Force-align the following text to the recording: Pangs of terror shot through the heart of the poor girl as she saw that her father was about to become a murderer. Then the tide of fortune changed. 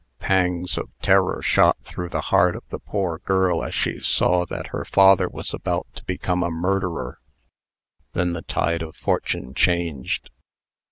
Pangs 0.17 0.79
of 0.79 0.89
terror 1.03 1.43
shot 1.43 1.77
through 1.83 2.09
the 2.09 2.21
heart 2.33 2.55
of 2.55 2.63
the 2.69 2.79
poor 2.79 3.19
girl 3.19 3.63
as 3.63 3.75
she 3.75 3.99
saw 3.99 4.45
that 4.47 4.69
her 4.73 4.83
father 4.83 5.29
was 5.29 5.53
about 5.53 5.85
to 5.93 6.03
become 6.05 6.41
a 6.41 6.49
murderer. 6.49 7.19
Then 8.13 8.33
the 8.33 8.41
tide 8.41 8.81
of 8.81 8.95
fortune 8.95 9.53
changed. 9.53 10.31